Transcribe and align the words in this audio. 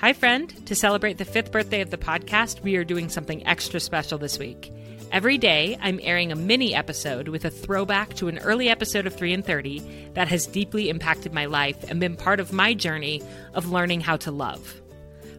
Hi, 0.00 0.12
friend. 0.12 0.54
To 0.66 0.76
celebrate 0.76 1.18
the 1.18 1.24
fifth 1.24 1.50
birthday 1.50 1.80
of 1.80 1.90
the 1.90 1.98
podcast, 1.98 2.62
we 2.62 2.76
are 2.76 2.84
doing 2.84 3.08
something 3.08 3.44
extra 3.44 3.80
special 3.80 4.16
this 4.16 4.38
week. 4.38 4.72
Every 5.10 5.38
day, 5.38 5.76
I'm 5.80 5.98
airing 6.04 6.30
a 6.30 6.36
mini 6.36 6.72
episode 6.72 7.26
with 7.26 7.44
a 7.44 7.50
throwback 7.50 8.14
to 8.14 8.28
an 8.28 8.38
early 8.38 8.68
episode 8.68 9.08
of 9.08 9.16
3 9.16 9.32
and 9.34 9.44
30 9.44 10.12
that 10.14 10.28
has 10.28 10.46
deeply 10.46 10.88
impacted 10.88 11.32
my 11.32 11.46
life 11.46 11.82
and 11.90 11.98
been 11.98 12.14
part 12.14 12.38
of 12.38 12.52
my 12.52 12.74
journey 12.74 13.24
of 13.54 13.72
learning 13.72 14.00
how 14.00 14.16
to 14.18 14.30
love. 14.30 14.80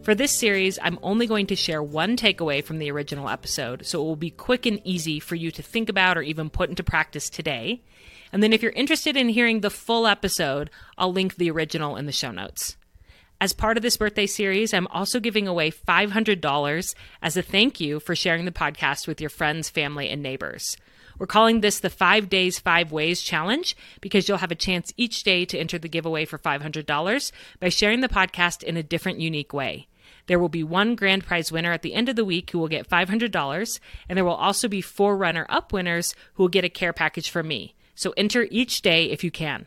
For 0.02 0.14
this 0.14 0.38
series, 0.38 0.78
I'm 0.82 0.98
only 1.02 1.26
going 1.26 1.46
to 1.46 1.56
share 1.56 1.82
one 1.82 2.18
takeaway 2.18 2.62
from 2.62 2.80
the 2.80 2.90
original 2.90 3.30
episode, 3.30 3.86
so 3.86 4.02
it 4.02 4.04
will 4.04 4.14
be 4.14 4.28
quick 4.28 4.66
and 4.66 4.78
easy 4.84 5.20
for 5.20 5.36
you 5.36 5.50
to 5.52 5.62
think 5.62 5.88
about 5.88 6.18
or 6.18 6.22
even 6.22 6.50
put 6.50 6.68
into 6.68 6.84
practice 6.84 7.30
today. 7.30 7.80
And 8.30 8.42
then 8.42 8.52
if 8.52 8.62
you're 8.62 8.72
interested 8.72 9.16
in 9.16 9.30
hearing 9.30 9.60
the 9.60 9.70
full 9.70 10.06
episode, 10.06 10.68
I'll 10.98 11.14
link 11.14 11.36
the 11.36 11.50
original 11.50 11.96
in 11.96 12.04
the 12.04 12.12
show 12.12 12.30
notes. 12.30 12.76
As 13.42 13.54
part 13.54 13.78
of 13.78 13.82
this 13.82 13.96
birthday 13.96 14.26
series, 14.26 14.74
I'm 14.74 14.86
also 14.88 15.18
giving 15.18 15.48
away 15.48 15.70
$500 15.70 16.94
as 17.22 17.36
a 17.38 17.42
thank 17.42 17.80
you 17.80 17.98
for 17.98 18.14
sharing 18.14 18.44
the 18.44 18.52
podcast 18.52 19.08
with 19.08 19.18
your 19.18 19.30
friends, 19.30 19.70
family, 19.70 20.10
and 20.10 20.22
neighbors. 20.22 20.76
We're 21.18 21.26
calling 21.26 21.60
this 21.60 21.80
the 21.80 21.88
Five 21.88 22.28
Days, 22.28 22.58
Five 22.58 22.92
Ways 22.92 23.22
Challenge 23.22 23.74
because 24.02 24.28
you'll 24.28 24.38
have 24.38 24.50
a 24.50 24.54
chance 24.54 24.92
each 24.98 25.22
day 25.22 25.46
to 25.46 25.58
enter 25.58 25.78
the 25.78 25.88
giveaway 25.88 26.26
for 26.26 26.38
$500 26.38 27.32
by 27.60 27.70
sharing 27.70 28.02
the 28.02 28.10
podcast 28.10 28.62
in 28.62 28.76
a 28.76 28.82
different, 28.82 29.20
unique 29.20 29.54
way. 29.54 29.86
There 30.26 30.38
will 30.38 30.50
be 30.50 30.62
one 30.62 30.94
grand 30.94 31.24
prize 31.24 31.50
winner 31.50 31.72
at 31.72 31.80
the 31.80 31.94
end 31.94 32.10
of 32.10 32.16
the 32.16 32.26
week 32.26 32.50
who 32.50 32.58
will 32.58 32.68
get 32.68 32.90
$500, 32.90 33.80
and 34.06 34.16
there 34.18 34.24
will 34.24 34.34
also 34.34 34.68
be 34.68 34.82
four 34.82 35.16
runner 35.16 35.46
up 35.48 35.72
winners 35.72 36.14
who 36.34 36.42
will 36.42 36.48
get 36.48 36.64
a 36.64 36.68
care 36.68 36.92
package 36.92 37.30
from 37.30 37.48
me. 37.48 37.74
So 37.94 38.12
enter 38.18 38.46
each 38.50 38.82
day 38.82 39.06
if 39.06 39.24
you 39.24 39.30
can. 39.30 39.66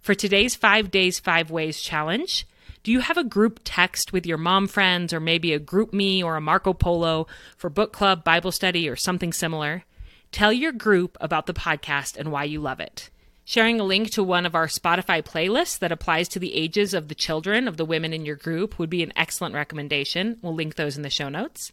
For 0.00 0.14
today's 0.14 0.56
Five 0.56 0.90
Days, 0.90 1.20
Five 1.20 1.52
Ways 1.52 1.80
Challenge, 1.80 2.44
do 2.86 2.92
you 2.92 3.00
have 3.00 3.16
a 3.16 3.24
group 3.24 3.58
text 3.64 4.12
with 4.12 4.26
your 4.26 4.38
mom 4.38 4.68
friends, 4.68 5.12
or 5.12 5.18
maybe 5.18 5.52
a 5.52 5.58
GroupMe 5.58 6.22
or 6.22 6.36
a 6.36 6.40
Marco 6.40 6.72
Polo 6.72 7.26
for 7.56 7.68
book 7.68 7.92
club, 7.92 8.22
Bible 8.22 8.52
study, 8.52 8.88
or 8.88 8.94
something 8.94 9.32
similar? 9.32 9.82
Tell 10.30 10.52
your 10.52 10.70
group 10.70 11.16
about 11.20 11.46
the 11.46 11.52
podcast 11.52 12.16
and 12.16 12.30
why 12.30 12.44
you 12.44 12.60
love 12.60 12.78
it. 12.78 13.10
Sharing 13.44 13.80
a 13.80 13.84
link 13.84 14.10
to 14.10 14.22
one 14.22 14.46
of 14.46 14.54
our 14.54 14.68
Spotify 14.68 15.20
playlists 15.20 15.80
that 15.80 15.90
applies 15.90 16.28
to 16.28 16.38
the 16.38 16.54
ages 16.54 16.94
of 16.94 17.08
the 17.08 17.16
children 17.16 17.66
of 17.66 17.76
the 17.76 17.84
women 17.84 18.12
in 18.12 18.24
your 18.24 18.36
group 18.36 18.78
would 18.78 18.88
be 18.88 19.02
an 19.02 19.12
excellent 19.16 19.56
recommendation. 19.56 20.38
We'll 20.40 20.54
link 20.54 20.76
those 20.76 20.96
in 20.96 21.02
the 21.02 21.10
show 21.10 21.28
notes. 21.28 21.72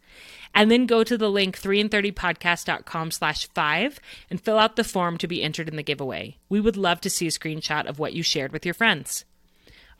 And 0.56 0.72
then 0.72 0.88
go 0.88 1.04
to 1.04 1.16
the 1.16 1.30
link 1.30 1.62
3and30podcast.com 1.62 3.12
slash 3.12 3.48
five 3.50 4.00
and 4.32 4.42
fill 4.42 4.58
out 4.58 4.78
the 4.78 4.84
form 4.84 5.20
to 5.20 5.28
be 5.28 5.44
entered 5.44 5.70
in 5.70 5.76
the 5.76 5.84
giveaway. 5.84 6.40
We 6.50 6.60
would 6.60 6.76
love 6.76 7.02
to 7.02 7.10
see 7.12 7.28
a 7.28 7.30
screenshot 7.30 7.86
of 7.86 8.00
what 8.00 8.14
you 8.14 8.24
shared 8.24 8.52
with 8.52 8.66
your 8.66 8.74
friends. 8.74 9.26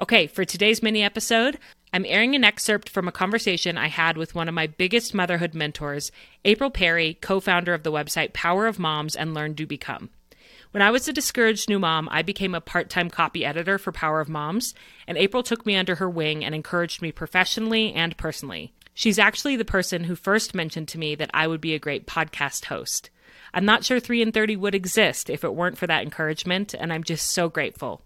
Okay, 0.04 0.28
for 0.28 0.44
today's 0.44 0.84
mini 0.84 1.02
episode, 1.02 1.58
I'm 1.94 2.04
airing 2.06 2.36
an 2.36 2.44
excerpt 2.44 2.90
from 2.90 3.08
a 3.08 3.12
conversation 3.14 3.78
I 3.78 3.88
had 3.88 4.18
with 4.18 4.36
one 4.36 4.50
of 4.50 4.54
my 4.54 4.68
biggest 4.68 5.14
motherhood 5.14 5.54
mentors, 5.54 6.12
April 6.44 6.70
Perry, 6.70 7.14
co 7.22 7.40
founder 7.40 7.74
of 7.74 7.84
the 7.84 7.92
website 7.94 8.34
Power 8.34 8.68
of 8.68 8.78
Moms 8.78 9.16
and 9.16 9.34
Learn 9.34 9.56
to 9.56 9.66
Become. 9.66 10.10
When 10.72 10.82
I 10.82 10.92
was 10.92 11.08
a 11.08 11.14
discouraged 11.14 11.70
new 11.70 11.80
mom, 11.80 12.10
I 12.12 12.22
became 12.22 12.54
a 12.54 12.60
part 12.60 12.90
time 12.90 13.10
copy 13.10 13.46
editor 13.46 13.78
for 13.78 13.94
Power 13.94 14.20
of 14.20 14.28
Moms, 14.28 14.76
and 15.08 15.18
April 15.18 15.42
took 15.42 15.66
me 15.66 15.78
under 15.78 15.96
her 15.96 16.10
wing 16.10 16.44
and 16.44 16.54
encouraged 16.54 17.02
me 17.02 17.14
professionally 17.14 17.94
and 17.94 18.18
personally. 18.18 18.74
She's 18.94 19.18
actually 19.18 19.56
the 19.56 19.64
person 19.64 20.04
who 20.04 20.16
first 20.18 20.54
mentioned 20.54 20.90
to 20.90 21.00
me 21.00 21.16
that 21.16 21.32
I 21.34 21.48
would 21.48 21.62
be 21.62 21.76
a 21.76 21.80
great 21.80 22.08
podcast 22.08 22.66
host. 22.66 23.10
I'm 23.54 23.64
not 23.64 23.86
sure 23.86 24.02
3 24.02 24.22
and 24.22 24.34
30 24.34 24.58
would 24.58 24.76
exist 24.76 25.30
if 25.30 25.46
it 25.46 25.56
weren't 25.56 25.78
for 25.78 25.88
that 25.88 26.04
encouragement, 26.04 26.74
and 26.74 26.92
I'm 26.92 27.06
just 27.06 27.32
so 27.32 27.48
grateful. 27.48 28.02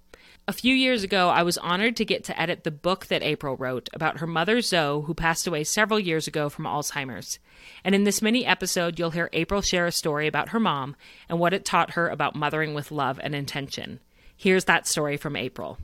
A 0.50 0.54
few 0.54 0.74
years 0.74 1.04
ago, 1.04 1.28
I 1.28 1.44
was 1.44 1.58
honored 1.58 1.98
to 1.98 2.06
get 2.06 2.24
to 2.24 2.42
edit 2.42 2.64
the 2.64 2.72
book 2.72 3.08
that 3.08 3.22
April 3.22 3.58
wrote 3.58 3.90
about 3.92 4.20
her 4.20 4.28
mother, 4.28 4.62
Zoe, 4.62 5.04
who 5.04 5.14
passed 5.14 5.46
away 5.46 5.66
several 5.66 6.00
years 6.00 6.26
ago 6.26 6.48
from 6.48 6.64
Alzheimer's. 6.64 7.38
And 7.84 7.94
in 7.94 8.06
this 8.06 8.22
mini 8.22 8.46
episode, 8.46 8.98
you'll 8.98 9.10
hear 9.10 9.30
April 9.34 9.62
share 9.62 9.88
a 9.88 9.92
story 9.92 10.26
about 10.26 10.50
her 10.50 10.60
mom 10.62 10.96
and 11.28 11.38
what 11.38 11.54
it 11.54 11.66
taught 11.66 11.92
her 11.96 12.08
about 12.08 12.34
mothering 12.34 12.74
with 12.74 12.92
love 12.92 13.20
and 13.22 13.36
intention. 13.36 14.00
Here's 14.38 14.64
that 14.66 14.88
story 14.88 15.18
from 15.18 15.36
April. 15.36 15.80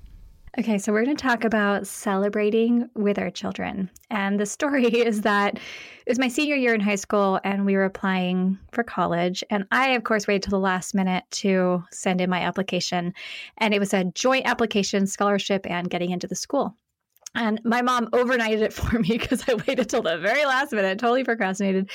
Okay, 0.56 0.78
so 0.78 0.94
we're 0.94 1.04
going 1.04 1.18
to 1.18 1.24
talk 1.24 1.46
about 1.46 1.88
celebrating 1.88 2.88
with 2.94 3.18
our 3.18 3.32
children. 3.32 3.90
And 4.12 4.40
the 4.40 4.46
story 4.46 4.86
is 5.02 5.22
that 5.22 5.56
it 5.56 6.10
was 6.10 6.20
my 6.20 6.28
senior 6.28 6.56
year 6.56 6.76
in 6.76 6.80
high 6.80 6.96
school 6.96 7.40
and 7.44 7.66
we 7.66 7.76
were 7.76 7.86
applying 7.86 8.60
for 8.72 8.84
college. 8.84 9.44
And 9.50 9.66
I, 9.72 9.90
of 9.90 10.04
course, 10.04 10.28
waited 10.28 10.44
till 10.44 10.52
the 10.52 10.64
last 10.64 10.94
minute 10.94 11.24
to 11.32 11.84
send 11.92 12.22
in 12.22 12.30
my 12.30 12.42
application. 12.42 13.16
And 13.58 13.74
it 13.74 13.80
was 13.80 13.96
a 13.96 14.04
joint 14.04 14.46
application, 14.46 15.08
scholarship, 15.08 15.66
and 15.68 15.90
getting 15.90 16.12
into 16.12 16.28
the 16.28 16.36
school. 16.36 16.78
And 17.36 17.60
my 17.64 17.82
mom 17.82 18.08
overnighted 18.12 18.62
it 18.62 18.74
for 18.74 19.00
me 19.00 19.10
because 19.10 19.44
I 19.50 19.56
waited 19.56 19.90
till 19.90 20.04
the 20.04 20.18
very 20.18 20.46
last 20.46 20.72
minute, 20.72 21.00
totally 21.00 21.24
procrastinated. 21.24 21.90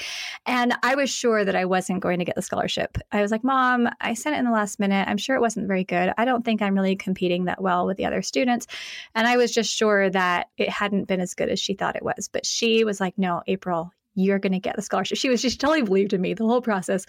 And 0.46 0.74
I 0.82 0.96
was 0.96 1.10
sure 1.10 1.44
that 1.44 1.54
I 1.54 1.64
wasn't 1.64 2.00
going 2.00 2.18
to 2.18 2.24
get 2.24 2.34
the 2.34 2.42
scholarship. 2.42 2.98
I 3.12 3.22
was 3.22 3.30
like, 3.30 3.44
Mom, 3.44 3.88
I 4.00 4.14
sent 4.14 4.34
it 4.34 4.40
in 4.40 4.44
the 4.44 4.50
last 4.50 4.80
minute. 4.80 5.06
I'm 5.08 5.18
sure 5.18 5.36
it 5.36 5.40
wasn't 5.40 5.68
very 5.68 5.84
good. 5.84 6.12
I 6.18 6.24
don't 6.24 6.44
think 6.44 6.60
I'm 6.60 6.74
really 6.74 6.96
competing 6.96 7.44
that 7.44 7.62
well 7.62 7.86
with 7.86 7.96
the 7.96 8.06
other 8.06 8.22
students. 8.22 8.66
And 9.14 9.26
I 9.26 9.36
was 9.36 9.52
just 9.52 9.72
sure 9.74 10.10
that 10.10 10.48
it 10.56 10.70
hadn't 10.70 11.06
been 11.06 11.20
as 11.20 11.34
good 11.34 11.48
as 11.48 11.60
she 11.60 11.74
thought 11.74 11.96
it 11.96 12.04
was. 12.04 12.28
But 12.32 12.44
she 12.44 12.84
was 12.84 13.00
like, 13.00 13.16
No, 13.16 13.42
April, 13.46 13.92
you're 14.18 14.38
going 14.40 14.52
to 14.52 14.58
get 14.58 14.74
the 14.74 14.82
scholarship. 14.82 15.16
She 15.18 15.28
was 15.28 15.40
just 15.40 15.60
totally 15.60 15.82
believed 15.82 16.12
in 16.12 16.20
me 16.20 16.34
the 16.34 16.44
whole 16.44 16.60
process. 16.60 17.06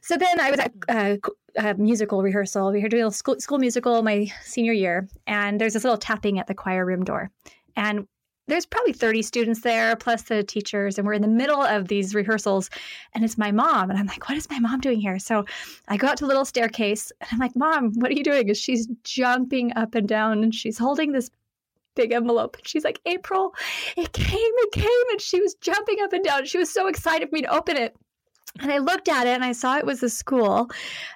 So 0.00 0.16
then 0.16 0.40
I 0.40 0.50
was 0.50 0.60
at 0.60 0.72
uh, 0.88 1.16
a 1.56 1.74
musical 1.74 2.22
rehearsal. 2.22 2.72
We 2.72 2.82
were 2.82 2.88
doing 2.88 3.04
a 3.04 3.12
school, 3.12 3.38
school 3.38 3.58
musical 3.58 4.02
my 4.02 4.32
senior 4.42 4.72
year, 4.72 5.08
and 5.26 5.60
there's 5.60 5.74
this 5.74 5.84
little 5.84 5.98
tapping 5.98 6.38
at 6.38 6.48
the 6.48 6.54
choir 6.54 6.84
room 6.84 7.04
door. 7.04 7.30
And 7.80 8.06
there's 8.46 8.66
probably 8.66 8.92
30 8.92 9.22
students 9.22 9.60
there 9.60 9.96
plus 9.96 10.22
the 10.22 10.42
teachers 10.42 10.98
and 10.98 11.06
we're 11.06 11.14
in 11.14 11.22
the 11.22 11.28
middle 11.28 11.62
of 11.62 11.88
these 11.88 12.14
rehearsals 12.14 12.68
and 13.14 13.24
it's 13.24 13.38
my 13.38 13.52
mom 13.52 13.90
and 13.90 13.98
i'm 13.98 14.06
like 14.06 14.28
what 14.28 14.36
is 14.36 14.50
my 14.50 14.58
mom 14.58 14.80
doing 14.80 15.00
here? 15.00 15.18
So 15.18 15.44
i 15.88 15.96
go 15.96 16.08
out 16.08 16.16
to 16.18 16.24
the 16.24 16.28
little 16.28 16.44
staircase 16.44 17.12
and 17.20 17.28
i'm 17.32 17.38
like 17.38 17.56
mom 17.56 17.92
what 17.94 18.10
are 18.10 18.14
you 18.14 18.24
doing? 18.24 18.48
And 18.48 18.56
she's 18.56 18.86
jumping 19.04 19.72
up 19.76 19.94
and 19.94 20.06
down 20.06 20.42
and 20.42 20.54
she's 20.54 20.76
holding 20.76 21.12
this 21.12 21.30
big 21.94 22.12
envelope 22.12 22.56
and 22.56 22.66
she's 22.68 22.84
like 22.84 23.00
april 23.06 23.54
it 23.96 24.12
came 24.12 24.38
it 24.38 24.72
came 24.72 25.10
and 25.10 25.20
she 25.20 25.40
was 25.40 25.54
jumping 25.54 25.96
up 26.02 26.12
and 26.12 26.24
down. 26.24 26.44
She 26.44 26.58
was 26.58 26.70
so 26.70 26.86
excited 26.86 27.28
for 27.28 27.34
me 27.34 27.42
to 27.42 27.54
open 27.54 27.76
it 27.76 27.96
and 28.58 28.72
I 28.72 28.78
looked 28.78 29.08
at 29.08 29.26
it 29.26 29.30
and 29.30 29.44
I 29.44 29.52
saw 29.52 29.76
it 29.78 29.86
was 29.86 30.02
a 30.02 30.08
school. 30.08 30.70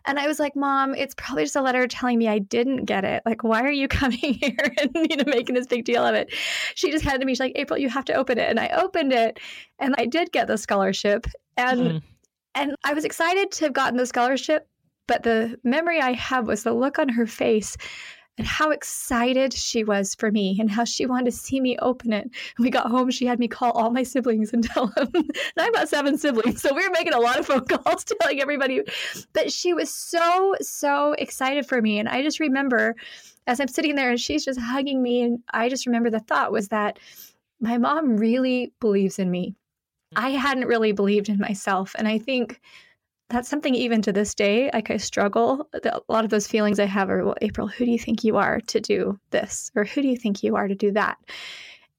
And 0.04 0.18
I 0.18 0.26
was 0.26 0.38
like, 0.38 0.54
Mom, 0.54 0.94
it's 0.94 1.14
probably 1.14 1.44
just 1.44 1.56
a 1.56 1.62
letter 1.62 1.86
telling 1.88 2.18
me 2.18 2.28
I 2.28 2.38
didn't 2.38 2.84
get 2.84 3.04
it. 3.04 3.22
Like, 3.26 3.42
why 3.42 3.62
are 3.62 3.72
you 3.72 3.88
coming 4.02 4.18
here 4.18 4.74
and 4.78 4.90
you 5.10 5.16
know 5.16 5.24
making 5.26 5.54
this 5.54 5.66
big 5.66 5.84
deal 5.84 6.04
of 6.04 6.14
it? 6.14 6.32
She 6.74 6.90
just 6.90 7.04
handed 7.04 7.26
me, 7.26 7.32
she's 7.32 7.40
like, 7.40 7.52
April, 7.56 7.78
you 7.78 7.88
have 7.88 8.04
to 8.06 8.14
open 8.14 8.38
it. 8.38 8.48
And 8.48 8.60
I 8.60 8.68
opened 8.68 9.12
it 9.12 9.40
and 9.78 9.94
I 9.98 10.06
did 10.06 10.32
get 10.32 10.46
the 10.46 10.56
scholarship. 10.56 11.26
And 11.56 11.80
mm. 11.80 12.02
and 12.54 12.76
I 12.84 12.94
was 12.94 13.04
excited 13.04 13.50
to 13.52 13.64
have 13.66 13.72
gotten 13.72 13.96
the 13.96 14.06
scholarship, 14.06 14.68
but 15.08 15.24
the 15.24 15.58
memory 15.64 16.00
I 16.00 16.12
have 16.12 16.46
was 16.46 16.62
the 16.62 16.72
look 16.72 16.98
on 16.98 17.08
her 17.08 17.26
face 17.26 17.76
and 18.36 18.46
how 18.46 18.70
excited 18.70 19.52
she 19.52 19.84
was 19.84 20.14
for 20.14 20.30
me 20.30 20.56
and 20.58 20.70
how 20.70 20.84
she 20.84 21.06
wanted 21.06 21.26
to 21.26 21.32
see 21.32 21.60
me 21.60 21.78
open 21.78 22.12
it. 22.12 22.28
When 22.56 22.64
we 22.64 22.70
got 22.70 22.90
home, 22.90 23.10
she 23.10 23.26
had 23.26 23.38
me 23.38 23.46
call 23.46 23.70
all 23.72 23.90
my 23.90 24.02
siblings 24.02 24.52
and 24.52 24.64
tell 24.68 24.88
them. 24.88 25.10
and 25.14 25.32
I've 25.58 25.72
got 25.72 25.88
seven 25.88 26.18
siblings, 26.18 26.60
so 26.60 26.74
we 26.74 26.86
were 26.86 26.92
making 26.92 27.14
a 27.14 27.20
lot 27.20 27.38
of 27.38 27.46
phone 27.46 27.64
calls 27.68 28.04
telling 28.04 28.40
everybody. 28.40 28.82
But 29.32 29.52
she 29.52 29.72
was 29.72 29.90
so, 29.90 30.54
so 30.60 31.12
excited 31.18 31.66
for 31.66 31.80
me. 31.80 31.98
And 31.98 32.08
I 32.08 32.22
just 32.22 32.40
remember 32.40 32.96
as 33.46 33.60
I'm 33.60 33.68
sitting 33.68 33.94
there 33.94 34.10
and 34.10 34.20
she's 34.20 34.44
just 34.44 34.60
hugging 34.60 35.02
me, 35.02 35.22
and 35.22 35.38
I 35.52 35.68
just 35.68 35.86
remember 35.86 36.10
the 36.10 36.20
thought 36.20 36.52
was 36.52 36.68
that 36.68 36.98
my 37.60 37.78
mom 37.78 38.16
really 38.16 38.72
believes 38.80 39.18
in 39.18 39.30
me. 39.30 39.54
I 40.16 40.30
hadn't 40.30 40.66
really 40.66 40.92
believed 40.92 41.28
in 41.28 41.38
myself. 41.38 41.94
And 41.98 42.06
I 42.06 42.18
think 42.18 42.60
that's 43.30 43.48
something 43.48 43.74
even 43.74 44.02
to 44.02 44.12
this 44.12 44.34
day 44.34 44.70
like 44.72 44.90
i 44.90 44.96
struggle 44.96 45.68
a 45.84 46.00
lot 46.08 46.24
of 46.24 46.30
those 46.30 46.46
feelings 46.46 46.78
i 46.78 46.84
have 46.84 47.10
are 47.10 47.24
well 47.24 47.34
april 47.40 47.66
who 47.66 47.84
do 47.84 47.90
you 47.90 47.98
think 47.98 48.22
you 48.22 48.36
are 48.36 48.60
to 48.60 48.80
do 48.80 49.18
this? 49.30 49.70
Or 49.74 49.84
who 49.84 50.02
do 50.02 50.08
you 50.08 50.16
think 50.16 50.42
you 50.42 50.56
are 50.56 50.68
to 50.68 50.74
do 50.74 50.92
that? 50.92 51.18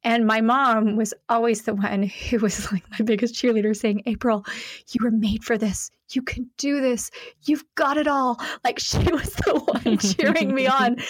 And 0.03 0.27
my 0.27 0.39
mom 0.39 0.95
was 0.95 1.15
always 1.29 1.63
the 1.63 1.73
one 1.73 2.03
who 2.03 2.37
was 2.39 2.71
like 2.71 2.83
my 2.91 3.03
biggest 3.03 3.35
cheerleader 3.35 3.75
saying 3.75 4.03
april 4.05 4.45
you 4.91 5.03
were 5.03 5.11
made 5.11 5.43
for 5.43 5.57
this. 5.57 5.91
You 6.11 6.21
can 6.21 6.49
do 6.57 6.79
this. 6.79 7.09
You've 7.45 7.65
got 7.75 7.97
it 7.97 8.07
all. 8.07 8.39
Like 8.63 8.79
she 8.89 8.97
was 8.97 9.33
the 9.33 9.59
one 9.59 9.97
cheering 9.97 10.53
me 10.53 10.67
on. 10.67 10.97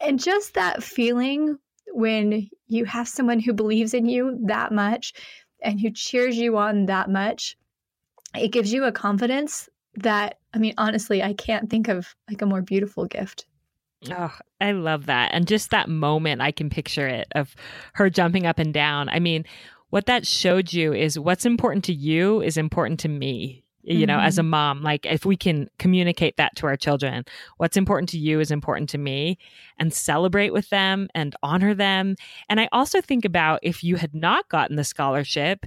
And 0.00 0.20
just 0.20 0.52
that 0.54 0.82
feeling 0.82 1.56
when 1.92 2.50
you 2.66 2.84
have 2.84 3.08
someone 3.08 3.40
who 3.40 3.54
believes 3.54 3.94
in 3.94 4.04
you 4.04 4.38
that 4.48 4.70
much 4.70 5.14
and 5.62 5.80
who 5.80 5.90
cheers 5.90 6.36
you 6.36 6.58
on 6.58 6.86
that 6.86 7.08
much, 7.08 7.56
it 8.34 8.48
gives 8.48 8.72
you 8.72 8.84
a 8.84 8.92
confidence 8.92 9.68
that, 9.96 10.38
I 10.52 10.58
mean, 10.58 10.74
honestly, 10.78 11.22
I 11.22 11.34
can't 11.34 11.70
think 11.70 11.88
of 11.88 12.14
like 12.28 12.42
a 12.42 12.46
more 12.46 12.62
beautiful 12.62 13.06
gift. 13.06 13.46
Oh, 14.10 14.36
I 14.60 14.72
love 14.72 15.06
that. 15.06 15.30
And 15.32 15.46
just 15.46 15.70
that 15.70 15.88
moment, 15.88 16.42
I 16.42 16.52
can 16.52 16.68
picture 16.68 17.06
it 17.06 17.28
of 17.34 17.54
her 17.94 18.10
jumping 18.10 18.46
up 18.46 18.58
and 18.58 18.74
down. 18.74 19.08
I 19.08 19.18
mean, 19.18 19.44
what 19.90 20.06
that 20.06 20.26
showed 20.26 20.72
you 20.72 20.92
is 20.92 21.18
what's 21.18 21.46
important 21.46 21.84
to 21.84 21.94
you 21.94 22.42
is 22.42 22.56
important 22.56 23.00
to 23.00 23.08
me. 23.08 23.62
You 23.86 24.06
know, 24.06 24.16
mm-hmm. 24.16 24.26
as 24.26 24.38
a 24.38 24.40
mm-hmm. 24.40 24.50
mom, 24.50 24.82
like 24.82 25.04
if 25.04 25.26
we 25.26 25.36
can 25.36 25.68
communicate 25.78 26.38
that 26.38 26.56
to 26.56 26.66
our 26.66 26.76
children, 26.76 27.24
what's 27.58 27.76
important 27.76 28.08
to 28.10 28.18
you 28.18 28.40
is 28.40 28.50
important 28.50 28.88
to 28.90 28.98
me 28.98 29.36
and 29.78 29.92
celebrate 29.92 30.54
with 30.54 30.70
them 30.70 31.08
and 31.14 31.36
honor 31.42 31.74
them. 31.74 32.16
And 32.48 32.60
I 32.60 32.70
also 32.72 33.02
think 33.02 33.26
about 33.26 33.60
if 33.62 33.84
you 33.84 33.96
had 33.96 34.14
not 34.14 34.48
gotten 34.48 34.76
the 34.76 34.84
scholarship, 34.84 35.66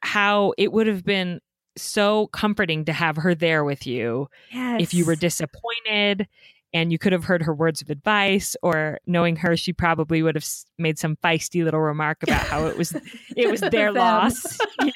how 0.00 0.54
it 0.56 0.72
would 0.72 0.86
have 0.86 1.04
been 1.04 1.40
so 1.76 2.26
comforting 2.28 2.84
to 2.84 2.92
have 2.92 3.16
her 3.16 3.34
there 3.34 3.64
with 3.64 3.86
you 3.86 4.28
yes. 4.52 4.80
if 4.80 4.94
you 4.94 5.04
were 5.04 5.16
disappointed 5.16 6.28
and 6.74 6.90
you 6.90 6.98
could 6.98 7.12
have 7.12 7.24
heard 7.24 7.42
her 7.42 7.54
words 7.54 7.82
of 7.82 7.90
advice 7.90 8.56
or 8.62 8.98
knowing 9.06 9.36
her 9.36 9.56
she 9.56 9.72
probably 9.72 10.22
would 10.22 10.34
have 10.34 10.46
made 10.78 10.98
some 10.98 11.16
feisty 11.16 11.64
little 11.64 11.80
remark 11.80 12.22
about 12.22 12.42
how 12.46 12.66
it 12.66 12.76
was 12.76 12.94
it 13.36 13.50
was 13.50 13.60
their 13.72 13.92
loss 13.92 14.58
you? 14.82 14.92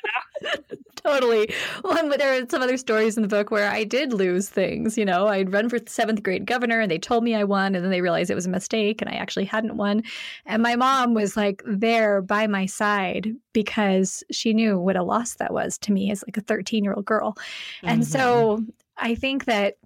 Totally 1.06 1.54
well 1.84 2.08
but 2.08 2.18
there 2.18 2.32
are 2.32 2.46
some 2.48 2.62
other 2.62 2.76
stories 2.76 3.16
in 3.16 3.22
the 3.22 3.28
book 3.28 3.50
where 3.50 3.70
i 3.70 3.84
did 3.84 4.12
lose 4.12 4.48
things 4.48 4.96
you 4.96 5.04
know? 5.04 5.26
I'd 5.26 5.52
run 5.52 5.68
for 5.68 5.78
seventh 5.86 6.22
grade 6.22 6.46
governor 6.46 6.80
and 6.80 6.90
they 6.90 6.98
told 6.98 7.24
me 7.24 7.34
i 7.34 7.44
won 7.44 7.74
and 7.74 7.84
then 7.84 7.90
they 7.90 8.00
realized 8.00 8.30
it 8.30 8.34
was 8.34 8.46
a 8.46 8.50
mistake 8.50 9.00
and 9.00 9.10
i 9.10 9.14
actually 9.14 9.44
hadn't 9.44 9.76
won. 9.76 10.02
And 10.44 10.62
my 10.62 10.76
mom 10.76 11.14
was 11.14 11.36
like 11.36 11.62
there 11.66 12.22
by 12.22 12.46
my 12.46 12.66
side 12.66 13.34
because 13.52 14.24
she 14.30 14.52
knew 14.52 14.78
what 14.78 14.96
a 14.96 15.02
loss 15.02 15.34
that 15.34 15.52
was 15.52 15.78
to 15.78 15.92
me 15.92 16.10
as 16.10 16.24
like 16.26 16.36
a 16.36 16.40
13 16.40 16.84
year 16.84 16.94
old 16.94 17.04
girl. 17.04 17.32
Mm-hmm. 17.32 17.88
and 17.88 18.06
so 18.06 18.64
i 18.96 19.14
think 19.14 19.44
that 19.46 19.76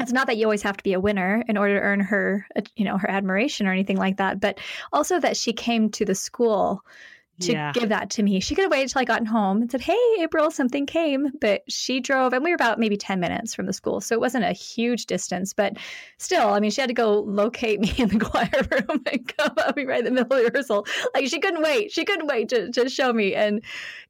it's 0.00 0.12
not 0.12 0.28
that 0.28 0.36
you 0.36 0.44
always 0.44 0.62
have 0.62 0.76
to 0.76 0.84
be 0.84 0.92
a 0.92 1.00
winner 1.00 1.42
in 1.48 1.56
order 1.56 1.78
to 1.78 1.84
earn 1.84 2.00
her 2.00 2.46
you 2.76 2.84
know 2.84 2.98
her 2.98 3.10
admiration 3.10 3.66
or 3.66 3.72
anything 3.72 3.96
like 3.96 4.16
that 4.18 4.40
but 4.40 4.58
also 4.92 5.18
that 5.20 5.36
she 5.36 5.52
came 5.52 5.90
to 5.90 6.04
the 6.04 6.14
school 6.14 6.84
to 7.40 7.52
yeah. 7.52 7.72
give 7.72 7.88
that 7.88 8.10
to 8.10 8.22
me 8.22 8.40
she 8.40 8.54
could 8.54 8.62
have 8.62 8.70
waited 8.70 8.88
till 8.88 9.00
i 9.00 9.04
got 9.04 9.26
home 9.26 9.62
and 9.62 9.70
said 9.70 9.80
hey 9.80 9.98
april 10.20 10.50
something 10.50 10.86
came 10.86 11.28
but 11.40 11.62
she 11.68 12.00
drove 12.00 12.32
and 12.32 12.42
we 12.42 12.50
were 12.50 12.54
about 12.54 12.78
maybe 12.78 12.96
10 12.96 13.20
minutes 13.20 13.54
from 13.54 13.66
the 13.66 13.72
school 13.72 14.00
so 14.00 14.14
it 14.14 14.20
wasn't 14.20 14.44
a 14.44 14.52
huge 14.52 15.06
distance 15.06 15.52
but 15.52 15.76
still 16.18 16.48
i 16.48 16.60
mean 16.60 16.70
she 16.70 16.80
had 16.80 16.88
to 16.88 16.94
go 16.94 17.20
locate 17.20 17.80
me 17.80 17.92
in 17.96 18.08
the 18.08 18.24
choir 18.24 18.48
room 18.70 19.02
and 19.10 19.36
come 19.36 19.52
up 19.58 19.76
me 19.76 19.84
right 19.84 20.00
in 20.00 20.04
the 20.04 20.10
middle 20.10 20.36
of 20.36 20.44
rehearsal 20.44 20.86
like 21.14 21.26
she 21.28 21.40
couldn't 21.40 21.62
wait 21.62 21.92
she 21.92 22.04
couldn't 22.04 22.26
wait 22.26 22.48
to, 22.48 22.70
to 22.70 22.88
show 22.88 23.12
me 23.12 23.34
and 23.34 23.62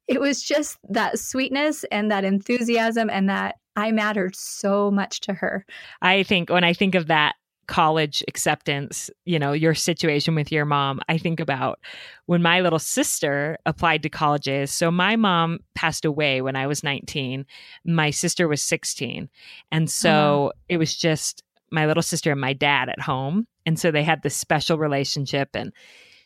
it 0.07 0.19
was 0.19 0.41
just 0.41 0.77
that 0.89 1.19
sweetness 1.19 1.85
and 1.91 2.09
that 2.11 2.23
enthusiasm 2.25 3.09
and 3.11 3.29
that 3.29 3.55
I 3.75 3.91
mattered 3.91 4.35
so 4.35 4.91
much 4.91 5.21
to 5.21 5.33
her. 5.33 5.65
I 6.01 6.23
think 6.23 6.49
when 6.49 6.63
I 6.63 6.73
think 6.73 6.95
of 6.95 7.07
that 7.07 7.35
college 7.69 8.23
acceptance, 8.27 9.11
you 9.25 9.37
know, 9.37 9.51
your 9.53 9.75
situation 9.75 10.33
with 10.33 10.51
your 10.51 10.65
mom, 10.65 10.99
I 11.07 11.19
think 11.19 11.39
about 11.39 11.79
when 12.25 12.41
my 12.41 12.61
little 12.61 12.79
sister 12.79 13.59
applied 13.63 14.01
to 14.03 14.09
colleges. 14.09 14.71
So 14.71 14.89
my 14.89 15.15
mom 15.15 15.59
passed 15.75 16.03
away 16.03 16.41
when 16.41 16.55
I 16.55 16.65
was 16.65 16.83
19, 16.83 17.45
my 17.85 18.09
sister 18.09 18.47
was 18.47 18.63
16. 18.63 19.29
And 19.71 19.87
so 19.87 20.47
uh-huh. 20.47 20.61
it 20.67 20.77
was 20.77 20.95
just 20.95 21.43
my 21.69 21.85
little 21.85 22.01
sister 22.01 22.31
and 22.31 22.41
my 22.41 22.53
dad 22.53 22.89
at 22.89 22.99
home. 22.99 23.45
And 23.67 23.79
so 23.79 23.91
they 23.91 24.03
had 24.03 24.23
this 24.23 24.35
special 24.35 24.79
relationship 24.79 25.49
and 25.53 25.71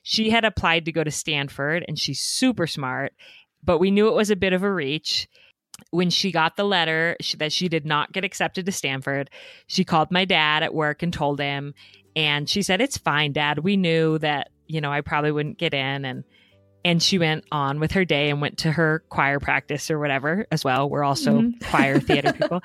she 0.01 0.29
had 0.29 0.45
applied 0.45 0.85
to 0.85 0.93
go 0.93 1.03
to 1.03 1.11
Stanford 1.11 1.83
and 1.89 1.99
she's 1.99 2.21
super 2.21 2.67
smart, 2.67 3.11
but 3.61 3.79
we 3.79 3.91
knew 3.91 4.07
it 4.07 4.15
was 4.15 4.31
a 4.31 4.37
bit 4.37 4.53
of 4.53 4.63
a 4.63 4.71
reach 4.71 5.27
when 5.91 6.09
she 6.09 6.31
got 6.31 6.55
the 6.55 6.63
letter 6.63 7.15
she, 7.21 7.37
that 7.37 7.51
she 7.51 7.69
did 7.69 7.85
not 7.85 8.11
get 8.11 8.23
accepted 8.23 8.65
to 8.65 8.71
Stanford, 8.71 9.29
she 9.67 9.83
called 9.83 10.11
my 10.11 10.25
dad 10.25 10.63
at 10.63 10.73
work 10.73 11.03
and 11.03 11.13
told 11.13 11.39
him. 11.39 11.73
And 12.15 12.49
she 12.49 12.61
said, 12.61 12.81
It's 12.81 12.97
fine, 12.97 13.33
dad. 13.33 13.59
We 13.59 13.77
knew 13.77 14.17
that, 14.19 14.49
you 14.67 14.81
know, 14.81 14.91
I 14.91 15.01
probably 15.01 15.31
wouldn't 15.31 15.57
get 15.57 15.73
in. 15.73 16.05
And 16.05 16.23
and 16.85 17.01
she 17.01 17.17
went 17.17 17.45
on 17.51 17.79
with 17.79 17.93
her 17.93 18.03
day 18.05 18.29
and 18.29 18.41
went 18.41 18.59
to 18.59 18.71
her 18.71 19.03
choir 19.09 19.39
practice 19.39 19.89
or 19.89 19.99
whatever 19.99 20.45
as 20.51 20.65
well. 20.65 20.89
We're 20.89 21.03
also 21.03 21.39
mm-hmm. 21.39 21.65
choir 21.69 21.99
theater 21.99 22.33
people. 22.33 22.61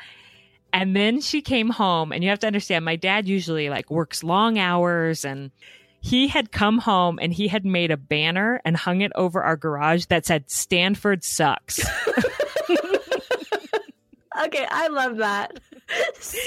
And 0.72 0.94
then 0.94 1.20
she 1.20 1.40
came 1.40 1.70
home, 1.70 2.12
and 2.12 2.22
you 2.22 2.28
have 2.28 2.40
to 2.40 2.46
understand, 2.46 2.84
my 2.84 2.96
dad 2.96 3.26
usually 3.26 3.70
like 3.70 3.90
works 3.90 4.22
long 4.22 4.58
hours 4.58 5.24
and 5.24 5.50
he 6.00 6.28
had 6.28 6.52
come 6.52 6.78
home 6.78 7.18
and 7.20 7.32
he 7.32 7.48
had 7.48 7.64
made 7.64 7.90
a 7.90 7.96
banner 7.96 8.60
and 8.64 8.76
hung 8.76 9.00
it 9.00 9.12
over 9.14 9.42
our 9.42 9.56
garage 9.56 10.06
that 10.06 10.26
said 10.26 10.50
Stanford 10.50 11.24
sucks. 11.24 11.80
okay, 14.46 14.66
I 14.70 14.88
love 14.88 15.16
that. 15.18 15.60
so 16.20 16.38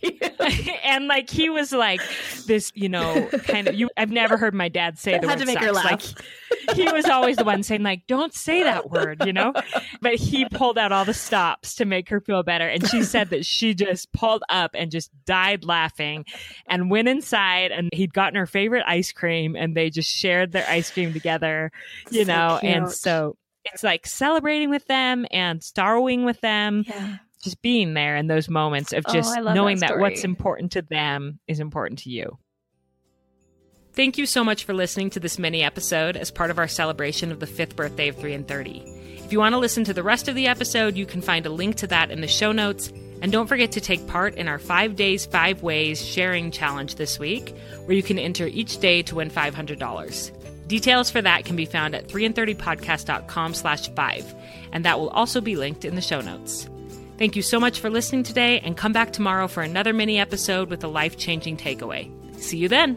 cute. 0.00 0.22
and 0.84 1.06
like 1.06 1.30
he 1.30 1.48
was 1.48 1.72
like 1.72 2.00
this, 2.46 2.70
you 2.74 2.88
know, 2.88 3.28
kind 3.44 3.68
of 3.68 3.74
you 3.74 3.88
I've 3.96 4.10
never 4.10 4.36
heard 4.36 4.54
my 4.54 4.68
dad 4.68 4.98
say 4.98 5.18
the 5.18 5.28
Had 5.28 5.38
word 5.38 5.46
to 5.46 5.46
make 5.46 5.58
sucks. 5.58 5.66
her 5.66 5.72
laugh. 5.72 6.14
Like 6.68 6.76
he 6.76 6.90
was 6.90 7.06
always 7.06 7.36
the 7.36 7.44
one 7.44 7.62
saying 7.62 7.82
like 7.82 8.06
don't 8.06 8.34
say 8.34 8.62
that 8.62 8.90
word, 8.90 9.22
you 9.24 9.32
know? 9.32 9.52
But 10.00 10.16
he 10.16 10.46
pulled 10.46 10.78
out 10.78 10.92
all 10.92 11.04
the 11.04 11.14
stops 11.14 11.74
to 11.76 11.84
make 11.84 12.08
her 12.10 12.20
feel 12.20 12.42
better 12.42 12.68
and 12.68 12.86
she 12.88 13.02
said 13.02 13.30
that 13.30 13.46
she 13.46 13.74
just 13.74 14.12
pulled 14.12 14.42
up 14.48 14.72
and 14.74 14.90
just 14.90 15.10
died 15.24 15.64
laughing 15.64 16.24
and 16.66 16.90
went 16.90 17.08
inside 17.08 17.70
and 17.72 17.88
he'd 17.92 18.12
gotten 18.12 18.34
her 18.36 18.46
favorite 18.46 18.84
ice 18.86 19.12
cream 19.12 19.56
and 19.56 19.76
they 19.76 19.90
just 19.90 20.10
shared 20.10 20.52
their 20.52 20.66
ice 20.68 20.90
cream 20.90 21.12
together, 21.12 21.72
you 22.10 22.24
so 22.24 22.32
know. 22.32 22.58
Cute. 22.60 22.74
And 22.74 22.90
so 22.90 23.36
it's 23.64 23.82
like 23.82 24.06
celebrating 24.06 24.70
with 24.70 24.86
them 24.86 25.26
and 25.30 25.62
starring 25.62 26.24
with 26.24 26.40
them. 26.40 26.84
Yeah. 26.86 27.16
Just 27.44 27.60
being 27.60 27.92
there 27.92 28.16
in 28.16 28.26
those 28.26 28.48
moments 28.48 28.94
of 28.94 29.04
oh, 29.06 29.12
just 29.12 29.36
oh, 29.36 29.52
knowing 29.52 29.80
that, 29.80 29.90
that 29.90 29.98
what's 29.98 30.24
important 30.24 30.72
to 30.72 30.82
them 30.82 31.38
is 31.46 31.60
important 31.60 32.00
to 32.00 32.10
you. 32.10 32.38
Thank 33.92 34.18
you 34.18 34.24
so 34.26 34.42
much 34.42 34.64
for 34.64 34.72
listening 34.72 35.10
to 35.10 35.20
this 35.20 35.38
mini 35.38 35.62
episode 35.62 36.16
as 36.16 36.30
part 36.30 36.50
of 36.50 36.58
our 36.58 36.66
celebration 36.66 37.30
of 37.30 37.38
the 37.38 37.46
fifth 37.46 37.76
birthday 37.76 38.08
of 38.08 38.16
3 38.16 38.32
and 38.32 38.48
30. 38.48 38.82
If 39.24 39.30
you 39.30 39.38
want 39.38 39.52
to 39.52 39.58
listen 39.58 39.84
to 39.84 39.94
the 39.94 40.02
rest 40.02 40.26
of 40.26 40.34
the 40.34 40.46
episode, 40.46 40.96
you 40.96 41.06
can 41.06 41.20
find 41.20 41.44
a 41.46 41.50
link 41.50 41.76
to 41.76 41.86
that 41.88 42.10
in 42.10 42.20
the 42.20 42.26
show 42.26 42.50
notes. 42.50 42.90
And 43.22 43.30
don't 43.30 43.46
forget 43.46 43.72
to 43.72 43.80
take 43.80 44.06
part 44.06 44.34
in 44.34 44.48
our 44.48 44.58
five 44.58 44.96
days, 44.96 45.26
five 45.26 45.62
ways 45.62 46.04
sharing 46.04 46.50
challenge 46.50 46.96
this 46.96 47.18
week, 47.18 47.54
where 47.84 47.96
you 47.96 48.02
can 48.02 48.18
enter 48.18 48.46
each 48.46 48.78
day 48.78 49.02
to 49.02 49.16
win 49.16 49.30
$500. 49.30 50.66
Details 50.66 51.10
for 51.10 51.22
that 51.22 51.44
can 51.44 51.56
be 51.56 51.66
found 51.66 51.94
at 51.94 52.08
3and30podcast.com 52.08 53.54
slash 53.54 53.88
5, 53.90 54.34
and 54.72 54.84
that 54.84 54.98
will 54.98 55.10
also 55.10 55.40
be 55.40 55.56
linked 55.56 55.84
in 55.84 55.94
the 55.94 56.00
show 56.00 56.20
notes. 56.20 56.68
Thank 57.16 57.36
you 57.36 57.42
so 57.42 57.60
much 57.60 57.80
for 57.80 57.90
listening 57.90 58.24
today, 58.24 58.60
and 58.60 58.76
come 58.76 58.92
back 58.92 59.12
tomorrow 59.12 59.46
for 59.46 59.62
another 59.62 59.92
mini 59.92 60.18
episode 60.18 60.68
with 60.68 60.82
a 60.82 60.88
life-changing 60.88 61.56
takeaway. 61.56 62.10
See 62.40 62.58
you 62.58 62.68
then! 62.68 62.96